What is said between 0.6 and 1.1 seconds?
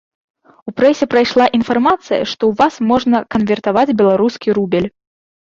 У прэсе